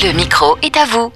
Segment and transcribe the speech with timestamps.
[0.00, 1.10] Le micro est à vous.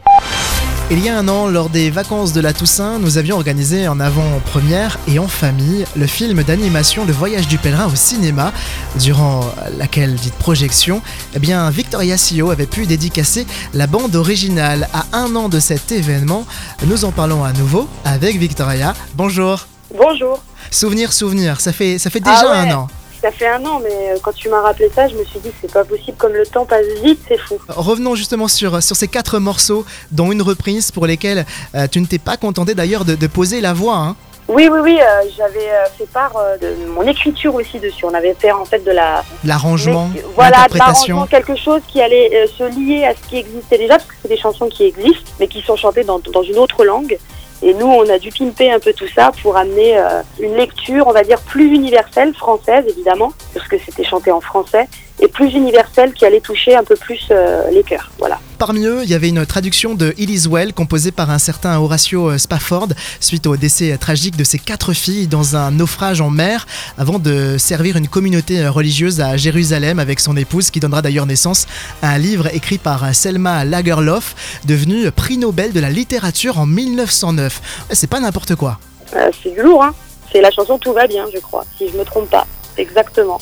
[0.91, 4.01] Il y a un an, lors des vacances de la Toussaint, nous avions organisé en
[4.01, 8.53] avant-première et en famille le film d'animation Le Voyage du pèlerin au cinéma,
[8.99, 9.45] durant
[9.79, 11.01] laquelle dite projection,
[11.35, 15.93] eh bien Victoria Sio avait pu dédicacer la bande originale à un an de cet
[15.93, 16.45] événement.
[16.87, 18.95] Nous en parlons à nouveau avec Victoria.
[19.15, 19.67] Bonjour.
[19.97, 20.43] Bonjour.
[20.71, 22.71] Souvenir, souvenir, ça fait, ça fait Ah déjà ouais.
[22.71, 22.89] un an.
[23.23, 25.51] Ça fait un an, mais euh, quand tu m'as rappelé ça, je me suis dit
[25.61, 27.57] c'est pas possible, comme le temps passe vite, c'est fou.
[27.69, 32.07] Revenons justement sur, sur ces quatre morceaux, dont une reprise pour lesquels euh, tu ne
[32.07, 33.95] t'es pas contenté d'ailleurs de, de poser la voix.
[33.97, 34.17] hein.
[34.49, 38.05] Oui, oui, oui, euh, j'avais euh, fait part euh, de mon écriture aussi dessus.
[38.05, 39.23] On avait fait en fait de la.
[39.45, 41.15] L'arrangement, voilà, de l'interprétation.
[41.15, 44.29] l'arrangement, quelque chose qui allait se lier à ce qui existait déjà, parce que c'est
[44.29, 47.17] des chansons qui existent, mais qui sont chantées dans, dans une autre langue.
[47.63, 51.07] Et nous, on a dû pimper un peu tout ça pour amener euh, une lecture,
[51.07, 54.89] on va dire, plus universelle, française évidemment, parce que c'était chanté en français,
[55.21, 58.11] et plus universelle qui allait toucher un peu plus euh, les cœurs.
[58.19, 58.41] Voilà.
[58.59, 61.79] Parmi eux, il y avait une traduction de It Is Well composée par un certain
[61.79, 62.89] Horatio euh, Spafford
[63.21, 66.67] suite au décès euh, tragique de ses quatre filles dans un naufrage en mer
[66.99, 71.67] avant de servir une communauté religieuse à Jérusalem avec son épouse qui donnera d'ailleurs naissance
[72.03, 77.61] à un livre écrit par Selma Lagerlof devenu prix Nobel de la littérature en 1909.
[77.89, 78.79] Ouais, C'est pas n'importe quoi.
[79.15, 79.95] Euh, c'est du lourd, hein.
[80.33, 82.47] C'est la chanson Tout va bien, je crois, si je me trompe pas.
[82.79, 83.39] Exactement.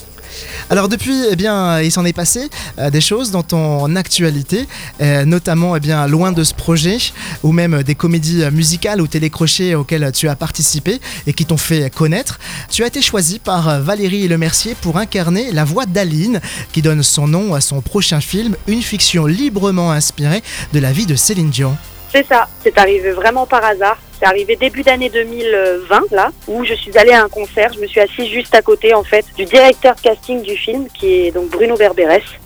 [0.73, 4.69] Alors depuis, eh bien, il s'en est passé euh, des choses dans ton actualité,
[5.03, 6.99] euh, notamment eh bien, loin de ce projet,
[7.43, 11.57] ou même des comédies euh, musicales ou télécrochets auxquelles tu as participé et qui t'ont
[11.57, 12.39] fait connaître.
[12.71, 16.41] Tu as été choisi par Valérie Lemercier pour incarner la voix d'Aline,
[16.73, 21.07] qui donne son nom à son prochain film, une fiction librement inspirée de la vie
[21.07, 21.77] de Céline Dion.
[22.13, 22.49] C'est ça.
[22.63, 23.99] C'est arrivé vraiment par hasard.
[24.21, 27.73] C'est arrivé début d'année 2020, là, où je suis allée à un concert.
[27.73, 31.27] Je me suis assise juste à côté, en fait, du directeur casting du film, qui
[31.27, 32.39] est donc Bruno Berberes,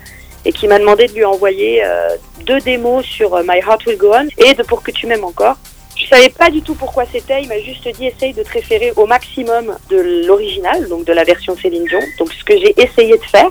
[0.44, 2.10] et qui m'a demandé de lui envoyer euh,
[2.46, 5.24] deux démos sur euh, My Heart Will Go On et de Pour que tu m'aimes
[5.24, 5.56] encore.
[5.96, 7.42] Je savais pas du tout pourquoi c'était.
[7.42, 11.24] Il m'a juste dit essaye de te référer au maximum de l'original, donc de la
[11.24, 12.00] version Céline Dion.
[12.18, 13.48] Donc ce que j'ai essayé de faire.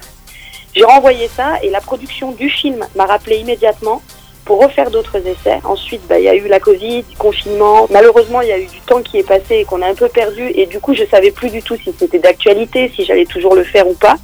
[0.73, 4.01] J'ai renvoyé ça et la production du film m'a rappelé immédiatement
[4.45, 5.59] pour refaire d'autres essais.
[5.63, 7.87] Ensuite, bah, il y a eu la Covid, confinement.
[7.89, 10.09] Malheureusement, il y a eu du temps qui est passé et qu'on a un peu
[10.09, 10.51] perdu.
[10.55, 13.63] Et du coup, je savais plus du tout si c'était d'actualité, si j'allais toujours le
[13.63, 14.15] faire ou pas.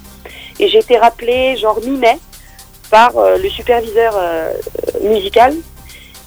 [0.58, 2.18] Et j'ai été rappelée genre mi-mai
[2.90, 4.52] par euh, le superviseur euh,
[5.02, 5.54] musical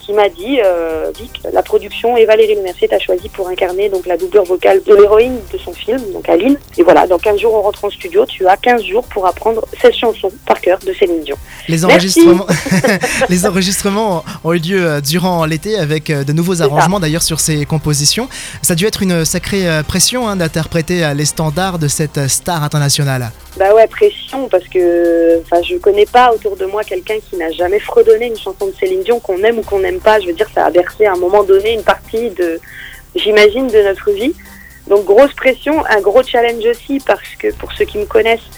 [0.06, 4.06] qui m'a dit euh, Vic, la production et Valérie Lemercier t'a choisi pour incarner donc
[4.06, 6.58] la doublure vocale de l'héroïne de son film, donc Aline.
[6.78, 9.66] Et voilà, dans 15 jours on rentre en studio, tu as 15 jours pour apprendre
[9.82, 11.38] cette chanson par cœur de Céline Dion.
[11.68, 12.48] Les enregistrements,
[13.30, 17.40] les enregistrements ont eu lieu euh, durant l'été avec euh, de nouveaux arrangements d'ailleurs sur
[17.40, 18.28] ces compositions.
[18.62, 22.64] Ça a dû être une sacrée euh, pression hein, d'interpréter les standards de cette star
[22.64, 23.32] internationale.
[23.58, 27.80] Bah ouais, pression, parce que je connais pas autour de moi quelqu'un qui n'a jamais
[27.80, 30.20] fredonné une chanson de Céline Dion, qu'on aime ou qu'on n'aime pas.
[30.20, 32.60] Je veux dire, ça a bercé à un moment donné une partie de,
[33.16, 34.34] j'imagine, de notre vie.
[34.88, 38.50] Donc grosse pression, un gros challenge aussi, parce que pour ceux qui me connaissent,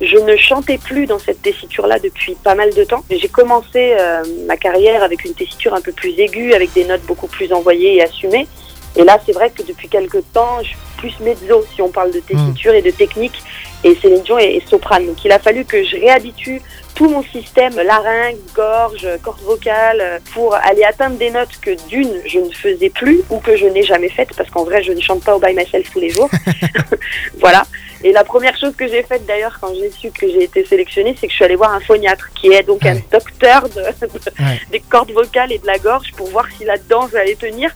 [0.00, 3.04] je ne chantais plus dans cette tessiture-là depuis pas mal de temps.
[3.10, 7.02] J'ai commencé euh, ma carrière avec une tessiture un peu plus aiguë, avec des notes
[7.02, 8.48] beaucoup plus envoyées et assumées.
[8.96, 12.10] Et là, c'est vrai que depuis quelques temps, je suis plus mezzo, si on parle
[12.10, 13.42] de tessiture et de technique.
[13.84, 15.06] Et Céline Dion est, est soprane.
[15.06, 16.60] Donc il a fallu que je réhabitue
[16.94, 22.12] tout mon système, larynx, gorge, corde vocale, euh, pour aller atteindre des notes que d'une,
[22.26, 25.00] je ne faisais plus ou que je n'ai jamais faites, parce qu'en vrai, je ne
[25.00, 26.28] chante pas au by myself tous les jours.
[27.40, 27.64] voilà.
[28.04, 31.14] Et la première chose que j'ai faite d'ailleurs quand j'ai su que j'ai été sélectionnée,
[31.20, 33.74] c'est que je suis allée voir un phoniatre, qui est donc un docteur de-
[34.06, 34.60] de- Ouais.
[34.70, 37.70] des cordes vocales et de la gorge, pour voir si là-dedans j'allais tenir.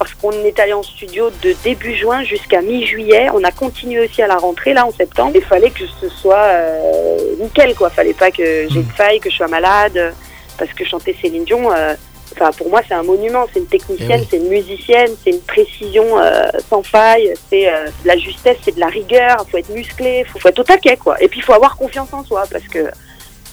[0.00, 3.28] Parce qu'on est allé en studio de début juin jusqu'à mi-juillet.
[3.34, 5.32] On a continué aussi à la rentrée, là, en septembre.
[5.34, 7.90] Il fallait que ce soit euh, nickel, quoi.
[7.90, 9.98] Fallait pas que j'ai de faille, que je sois malade.
[9.98, 10.10] euh,
[10.56, 11.92] Parce que chanter Céline Dion, euh,
[12.32, 13.44] enfin, pour moi, c'est un monument.
[13.52, 14.28] C'est une technicienne, Eh oui.
[14.30, 17.34] c'est une musicienne, c'est une précision euh, sans faille.
[17.50, 19.44] C'est de la justesse, c'est de la rigueur.
[19.50, 21.22] faut être musclé, faut, faut être au taquet, quoi.
[21.22, 22.86] Et puis, il faut avoir confiance en soi, parce que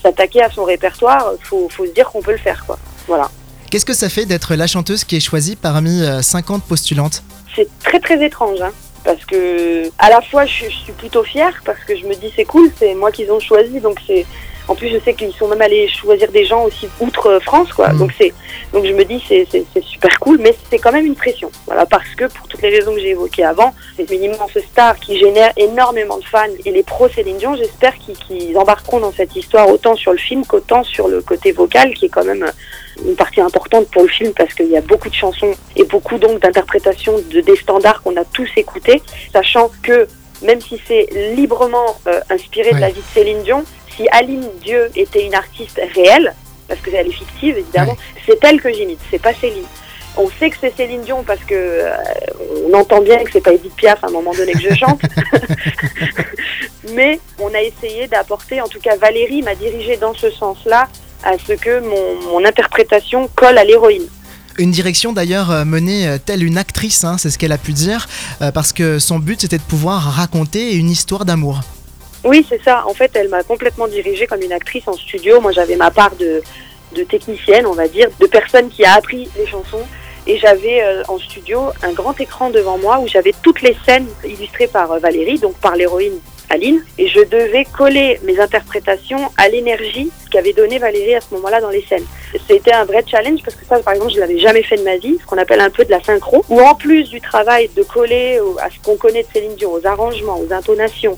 [0.02, 2.80] s'attaquer à son répertoire, faut, faut se dire qu'on peut le faire, quoi.
[3.06, 3.30] Voilà.
[3.70, 7.22] Qu'est-ce que ça fait d'être la chanteuse qui est choisie parmi euh, 50 postulantes?
[7.54, 8.72] C'est très très étrange hein,
[9.04, 12.32] parce que à la fois je, je suis plutôt fière parce que je me dis
[12.36, 14.26] c'est cool c'est moi qu'ils ont choisi donc c'est
[14.68, 17.90] en plus je sais qu'ils sont même allés choisir des gens aussi outre France quoi.
[17.90, 18.00] Mm.
[18.00, 18.34] donc c'est
[18.74, 21.50] donc je me dis c'est super cool mais c'est quand même une pression.
[21.66, 24.98] Voilà parce que pour toutes les raisons que j'ai évoquées avant c'est une immense star
[25.00, 27.56] qui génère énormément de fans et les pros Céline Dion.
[27.56, 31.94] J'espère qu'ils embarqueront dans cette histoire autant sur le film qu'autant sur le côté vocal
[31.94, 32.46] qui est quand même
[33.06, 36.18] une partie importante pour le film parce qu'il y a beaucoup de chansons et beaucoup
[36.18, 40.08] donc d'interprétations de des standards qu'on a tous écoutés, sachant que
[40.44, 43.64] même si c'est librement euh, inspiré de la vie de Céline Dion,
[43.98, 46.34] si Aline Dieu était une artiste réelle,
[46.68, 47.98] parce que elle est fictive évidemment.
[48.26, 49.66] C'est elle que j'imite, c'est pas Céline.
[50.16, 51.92] On sait que c'est Céline Dion parce que euh,
[52.66, 55.02] on entend bien que c'est pas Edith Piaf à un moment donné que je chante.
[56.94, 60.88] Mais on a essayé d'apporter, en tout cas Valérie m'a dirigé dans ce sens-là,
[61.24, 64.08] à ce que mon, mon interprétation colle à l'héroïne.
[64.58, 67.74] Une direction d'ailleurs euh, menée euh, telle une actrice, hein, c'est ce qu'elle a pu
[67.74, 68.08] dire,
[68.42, 71.62] euh, parce que son but c'était de pouvoir raconter une histoire d'amour.
[72.28, 72.84] Oui, c'est ça.
[72.86, 75.40] En fait, elle m'a complètement dirigée comme une actrice en studio.
[75.40, 76.42] Moi, j'avais ma part de,
[77.06, 79.86] technicienne, on va dire, de personne qui a appris les chansons.
[80.26, 84.08] Et j'avais euh, en studio un grand écran devant moi où j'avais toutes les scènes
[84.26, 86.20] illustrées par euh, Valérie, donc par l'héroïne
[86.50, 86.84] Aline.
[86.98, 91.70] Et je devais coller mes interprétations à l'énergie qu'avait donné Valérie à ce moment-là dans
[91.70, 92.06] les scènes.
[92.46, 94.98] C'était un vrai challenge parce que ça, par exemple, je l'avais jamais fait de ma
[94.98, 97.84] vie, ce qu'on appelle un peu de la synchro, où en plus du travail de
[97.84, 101.18] coller à ce qu'on connaît de Céline Dion, aux arrangements, aux intonations,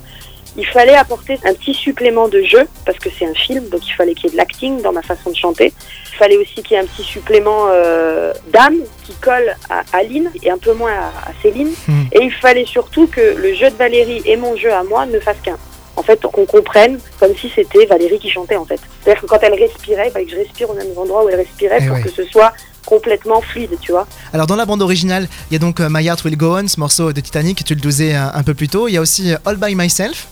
[0.56, 3.92] il fallait apporter un petit supplément de jeu, parce que c'est un film, donc il
[3.92, 5.72] fallait qu'il y ait de l'acting dans ma façon de chanter.
[6.12, 10.30] Il fallait aussi qu'il y ait un petit supplément euh, d'âme qui colle à Aline
[10.42, 11.72] et un peu moins à, à Céline.
[11.88, 12.02] Hmm.
[12.12, 15.18] Et il fallait surtout que le jeu de Valérie et mon jeu à moi ne
[15.20, 15.56] fassent qu'un.
[15.96, 18.80] En fait, qu'on comprenne comme si c'était Valérie qui chantait en fait.
[19.02, 21.78] C'est-à-dire que quand elle respirait, fallait que je respire au même endroit où elle respirait
[21.82, 22.02] Eh pour ouais.
[22.02, 22.52] que ce soit
[22.86, 24.06] complètement fluide, tu vois.
[24.32, 26.66] Alors dans la bande originale, il y a donc euh, My Heart Will Go On,
[26.68, 28.88] ce morceau de Titanic, tu le disais un, un peu plus tôt.
[28.88, 30.26] Il y a aussi euh, All By Myself.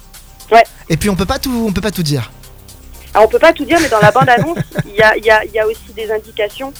[0.50, 0.64] Ouais.
[0.88, 2.30] Et puis on peut pas tout, on peut pas tout dire.
[3.14, 5.44] Alors on peut pas tout dire, mais dans la bande-annonce, il y a, y, a,
[5.44, 6.72] il y a aussi des indications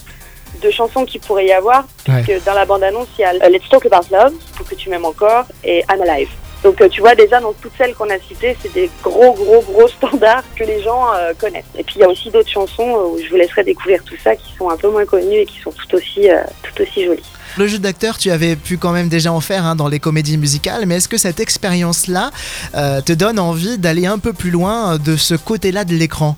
[0.62, 1.86] de chansons qu'il pourrait y avoir.
[2.08, 2.40] Ouais.
[2.44, 5.04] Dans la bande-annonce, il y a euh, Let's Talk About Love, pour que tu m'aimes
[5.04, 6.30] encore, et I'm Alive.
[6.62, 9.62] Donc euh, tu vois déjà dans toutes celles qu'on a citées, c'est des gros gros
[9.62, 11.64] gros standards que les gens euh, connaissent.
[11.76, 14.34] Et puis il y a aussi d'autres chansons où je vous laisserai découvrir tout ça,
[14.34, 17.22] qui sont un peu moins connues et qui sont tout aussi euh, tout aussi jolies.
[17.58, 20.38] Le jeu d'acteur, tu avais pu quand même déjà en faire hein, dans les comédies
[20.38, 22.30] musicales, mais est-ce que cette expérience-là
[22.76, 26.36] euh, te donne envie d'aller un peu plus loin euh, de ce côté-là de l'écran?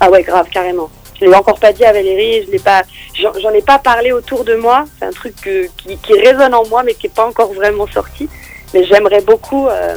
[0.00, 0.88] Ah ouais, grave, carrément.
[1.20, 2.84] Je l'ai encore pas dit à Valérie, je l'ai pas,
[3.20, 4.86] j'en j'en ai pas parlé autour de moi.
[4.98, 7.86] C'est un truc que- qui, qui résonne en moi, mais qui est pas encore vraiment
[7.92, 8.26] sorti.
[8.72, 9.94] Mais j'aimerais beaucoup, euh,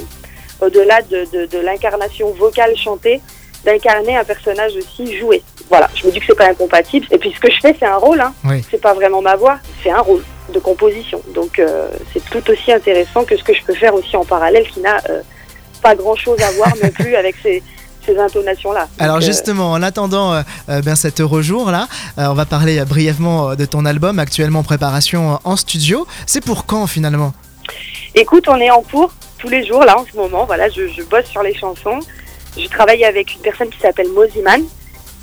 [0.60, 3.22] au-delà de, de, de l'incarnation vocale chantée,
[3.64, 5.42] d'incarner un personnage aussi joué.
[5.70, 7.08] Voilà, je me dis que c'est pas incompatible.
[7.12, 8.20] Et puis ce que je fais, c'est un rôle.
[8.20, 8.34] Hein.
[8.44, 8.62] Oui.
[8.70, 10.22] C'est pas vraiment ma voix, c'est un rôle
[10.54, 11.22] de composition.
[11.34, 14.68] Donc euh, c'est tout aussi intéressant que ce que je peux faire aussi en parallèle,
[14.68, 15.22] qui n'a euh,
[15.82, 17.64] pas grand-chose à voir non plus avec ces,
[18.06, 18.88] ces intonations-là.
[19.00, 21.88] Alors Donc, euh, justement, en attendant euh, bien cet heureux jour là,
[22.18, 26.08] on va parler brièvement de ton album actuellement en préparation en studio.
[26.28, 27.34] C'est pour quand finalement?
[28.14, 30.46] Écoute, on est en cours tous les jours là en ce moment.
[30.46, 32.00] Voilà, je, je bosse sur les chansons.
[32.58, 34.62] Je travaille avec une personne qui s'appelle Moziman,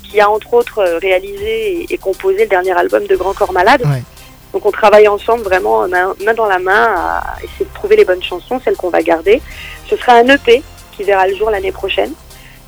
[0.03, 3.81] qui a entre autres réalisé et, et composé le dernier album de Grand Corps Malade.
[3.85, 4.03] Ouais.
[4.53, 8.05] Donc on travaille ensemble vraiment main, main dans la main à essayer de trouver les
[8.05, 9.41] bonnes chansons, celles qu'on va garder.
[9.89, 10.61] Ce sera un EP
[10.95, 12.13] qui verra le jour l'année prochaine.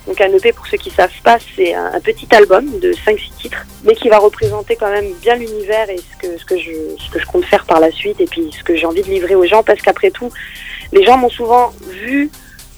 [0.08, 3.18] Donc un EP, pour ceux qui savent pas, c'est un, un petit album de 5-6
[3.40, 6.72] titres, mais qui va représenter quand même bien l'univers et ce que, ce, que je,
[7.00, 9.08] ce que je compte faire par la suite et puis ce que j'ai envie de
[9.10, 10.32] livrer aux gens, parce qu'après tout,
[10.92, 12.30] les gens m'ont souvent vu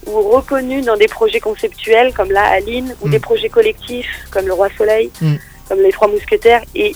[0.06, 3.12] ou reconnu dans des projets conceptuels comme la Aline, ou Mm.
[3.12, 5.36] des projets collectifs comme le Roi Soleil, Mm.
[5.68, 6.96] comme les Trois Mousquetaires, et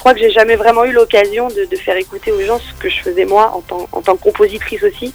[0.00, 2.88] crois que j'ai jamais vraiment eu l'occasion de, de faire écouter aux gens ce que
[2.88, 5.14] je faisais moi en tant, en tant que compositrice aussi,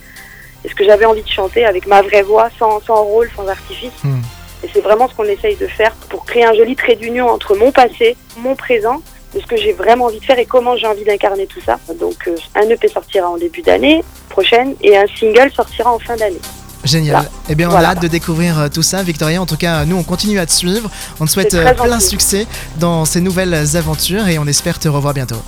[0.63, 3.47] et ce que j'avais envie de chanter avec ma vraie voix, sans, sans rôle, sans
[3.47, 4.03] artifice.
[4.03, 4.21] Hmm.
[4.63, 7.55] Et c'est vraiment ce qu'on essaye de faire pour créer un joli trait d'union entre
[7.55, 9.01] mon passé, mon présent,
[9.35, 11.79] de ce que j'ai vraiment envie de faire et comment j'ai envie d'incarner tout ça.
[11.99, 16.15] Donc euh, un EP sortira en début d'année prochaine et un single sortira en fin
[16.15, 16.39] d'année.
[16.85, 17.15] Génial.
[17.15, 17.29] Voilà.
[17.49, 17.89] Eh bien, on Voilà.
[17.89, 19.41] a hâte de découvrir euh, tout ça, Victoria.
[19.41, 20.89] En tout cas, nous, on continue à te suivre.
[21.19, 22.05] On te souhaite euh, plein gentil.
[22.07, 25.41] succès dans ces nouvelles aventures et on espère te revoir bientôt.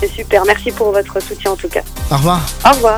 [0.00, 1.82] C'est super, merci pour votre soutien en tout cas.
[2.10, 2.40] Au revoir.
[2.64, 2.96] Au revoir.